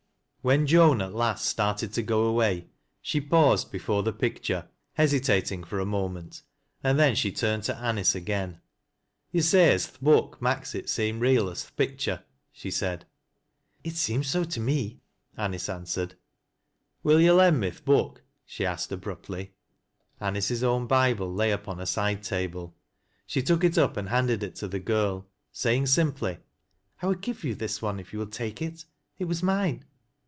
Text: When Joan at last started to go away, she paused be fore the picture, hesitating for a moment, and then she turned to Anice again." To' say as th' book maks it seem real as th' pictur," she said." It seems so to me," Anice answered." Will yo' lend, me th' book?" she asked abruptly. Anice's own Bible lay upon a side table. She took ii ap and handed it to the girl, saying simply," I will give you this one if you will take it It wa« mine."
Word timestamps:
When 0.43 0.65
Joan 0.65 1.03
at 1.03 1.13
last 1.13 1.45
started 1.45 1.93
to 1.93 2.01
go 2.01 2.23
away, 2.23 2.65
she 2.99 3.21
paused 3.21 3.71
be 3.71 3.77
fore 3.77 4.01
the 4.01 4.11
picture, 4.11 4.67
hesitating 4.93 5.63
for 5.63 5.79
a 5.79 5.85
moment, 5.85 6.41
and 6.83 6.97
then 6.97 7.13
she 7.13 7.31
turned 7.31 7.61
to 7.65 7.75
Anice 7.77 8.15
again." 8.15 8.59
To' 9.33 9.43
say 9.43 9.71
as 9.71 9.85
th' 9.85 10.03
book 10.03 10.41
maks 10.41 10.73
it 10.73 10.89
seem 10.89 11.19
real 11.19 11.47
as 11.47 11.63
th' 11.65 11.75
pictur," 11.75 12.23
she 12.51 12.71
said." 12.71 13.05
It 13.83 13.95
seems 13.95 14.29
so 14.31 14.43
to 14.45 14.59
me," 14.59 15.01
Anice 15.37 15.69
answered." 15.69 16.15
Will 17.03 17.21
yo' 17.21 17.35
lend, 17.35 17.59
me 17.59 17.69
th' 17.69 17.85
book?" 17.85 18.23
she 18.47 18.65
asked 18.65 18.91
abruptly. 18.91 19.53
Anice's 20.19 20.63
own 20.63 20.87
Bible 20.87 21.31
lay 21.31 21.51
upon 21.51 21.79
a 21.79 21.85
side 21.85 22.23
table. 22.23 22.75
She 23.27 23.43
took 23.43 23.63
ii 23.63 23.77
ap 23.79 23.95
and 23.95 24.09
handed 24.09 24.41
it 24.41 24.55
to 24.55 24.67
the 24.67 24.79
girl, 24.79 25.27
saying 25.51 25.85
simply," 25.85 26.39
I 27.03 27.05
will 27.05 27.13
give 27.13 27.43
you 27.43 27.53
this 27.53 27.79
one 27.79 27.99
if 27.99 28.11
you 28.11 28.17
will 28.17 28.25
take 28.25 28.59
it 28.59 28.85
It 29.19 29.25
wa« 29.25 29.35
mine." 29.43 29.85